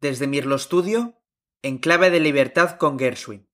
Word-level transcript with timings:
desde 0.00 0.26
Mirlo 0.26 0.58
Studio, 0.58 1.20
en 1.62 1.78
clave 1.78 2.10
de 2.10 2.20
libertad 2.20 2.78
con 2.78 2.98
Gershwin. 2.98 3.46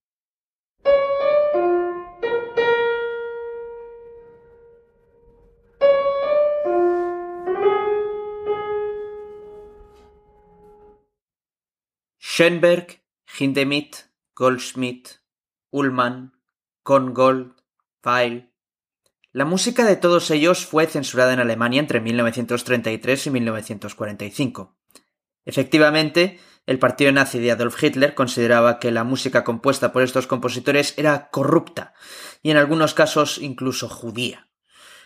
Schoenberg, 12.19 13.01
Hindemith, 13.39 14.11
Goldschmidt, 14.35 15.23
Ullmann, 15.71 16.33
Korngold, 16.83 17.55
Weil. 18.03 18.53
La 19.31 19.43
música 19.43 19.83
de 19.85 19.95
todos 19.95 20.29
ellos 20.29 20.65
fue 20.65 20.85
censurada 20.85 21.33
en 21.33 21.39
Alemania 21.39 21.79
entre 21.79 21.99
1933 21.99 23.27
y 23.27 23.29
1945. 23.31 24.76
Efectivamente, 25.47 26.41
el 26.65 26.77
partido 26.77 27.09
nazi 27.13 27.39
de 27.39 27.53
Adolf 27.53 27.81
Hitler 27.81 28.13
consideraba 28.13 28.79
que 28.79 28.91
la 28.91 29.05
música 29.05 29.45
compuesta 29.45 29.93
por 29.93 30.03
estos 30.03 30.27
compositores 30.27 30.93
era 30.97 31.29
corrupta 31.29 31.93
y 32.43 32.51
en 32.51 32.57
algunos 32.57 32.93
casos 32.93 33.37
incluso 33.37 33.87
judía. 33.87 34.49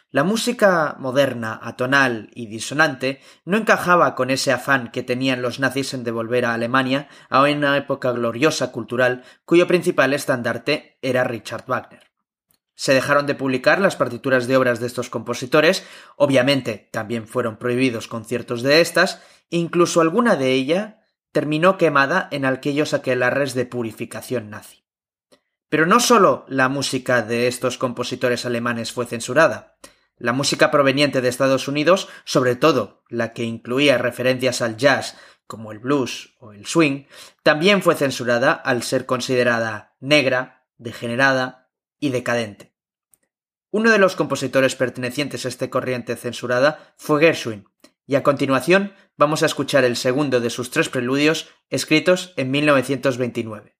La 0.09 0.23
música 0.23 0.95
moderna, 0.97 1.59
atonal 1.61 2.31
y 2.33 2.47
disonante 2.47 3.21
no 3.45 3.55
encajaba 3.55 4.15
con 4.15 4.31
ese 4.31 4.51
afán 4.51 4.89
que 4.91 5.03
tenían 5.03 5.43
los 5.43 5.59
nazis 5.59 5.93
en 5.93 6.03
devolver 6.03 6.45
a 6.45 6.55
Alemania 6.55 7.07
a 7.29 7.43
una 7.43 7.77
época 7.77 8.11
gloriosa 8.11 8.71
cultural 8.71 9.23
cuyo 9.45 9.67
principal 9.67 10.15
estandarte 10.15 10.97
era 11.03 11.23
Richard 11.23 11.65
Wagner. 11.67 12.10
Se 12.81 12.95
dejaron 12.95 13.27
de 13.27 13.35
publicar 13.35 13.79
las 13.79 13.95
partituras 13.95 14.47
de 14.47 14.57
obras 14.57 14.79
de 14.79 14.87
estos 14.87 15.11
compositores, 15.11 15.85
obviamente 16.15 16.89
también 16.91 17.27
fueron 17.27 17.57
prohibidos 17.57 18.07
conciertos 18.07 18.63
de 18.63 18.81
estas, 18.81 19.21
incluso 19.51 20.01
alguna 20.01 20.35
de 20.35 20.53
ella 20.53 21.05
terminó 21.31 21.77
quemada 21.77 22.27
en 22.31 22.43
aquellos 22.43 22.95
aquelarres 22.95 23.53
de 23.53 23.67
purificación 23.67 24.49
nazi. 24.49 24.83
Pero 25.69 25.85
no 25.85 25.99
solo 25.99 26.43
la 26.47 26.69
música 26.69 27.21
de 27.21 27.45
estos 27.45 27.77
compositores 27.77 28.47
alemanes 28.47 28.91
fue 28.91 29.05
censurada, 29.05 29.77
la 30.17 30.33
música 30.33 30.71
proveniente 30.71 31.21
de 31.21 31.29
Estados 31.29 31.67
Unidos, 31.67 32.09
sobre 32.25 32.55
todo 32.55 33.03
la 33.09 33.31
que 33.33 33.43
incluía 33.43 33.99
referencias 33.99 34.63
al 34.63 34.77
jazz, 34.77 35.17
como 35.45 35.71
el 35.71 35.77
blues 35.77 36.35
o 36.39 36.51
el 36.51 36.65
swing, 36.65 37.03
también 37.43 37.83
fue 37.83 37.93
censurada 37.93 38.53
al 38.53 38.81
ser 38.81 39.05
considerada 39.05 39.93
negra, 39.99 40.65
degenerada 40.79 41.69
y 41.99 42.09
decadente. 42.09 42.70
Uno 43.71 43.89
de 43.89 43.99
los 43.99 44.17
compositores 44.17 44.75
pertenecientes 44.75 45.45
a 45.45 45.47
esta 45.47 45.69
corriente 45.69 46.17
censurada 46.17 46.93
fue 46.97 47.21
Gershwin, 47.21 47.65
y 48.05 48.15
a 48.15 48.23
continuación 48.23 48.93
vamos 49.15 49.43
a 49.43 49.45
escuchar 49.45 49.85
el 49.85 49.95
segundo 49.95 50.41
de 50.41 50.49
sus 50.49 50.71
tres 50.71 50.89
preludios 50.89 51.47
escritos 51.69 52.33
en 52.35 52.51
1929. 52.51 53.77